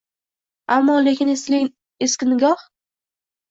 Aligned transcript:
Ammo-lekin 0.75 1.31
eski 1.35 1.61
nikoh... 2.33 2.63